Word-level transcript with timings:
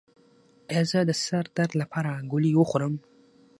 ایا 0.71 0.81
زه 0.91 0.99
د 1.09 1.11
سر 1.25 1.45
درد 1.57 1.73
لپاره 1.81 2.11
ګولۍ 2.31 2.51
وخورم؟ 2.55 2.93